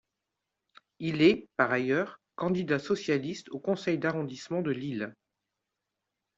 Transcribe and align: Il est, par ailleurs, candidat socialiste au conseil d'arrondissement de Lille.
Il 0.97 1.21
est, 1.21 1.47
par 1.57 1.71
ailleurs, 1.71 2.19
candidat 2.35 2.79
socialiste 2.79 3.49
au 3.49 3.59
conseil 3.59 3.99
d'arrondissement 3.99 4.63
de 4.63 4.71
Lille. 4.71 5.13